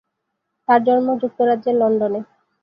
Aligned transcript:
তার 0.69 0.79
জন্ম 0.87 1.07
যুক্তরাজ্যের 1.21 1.75
লন্ডনে। 1.81 2.19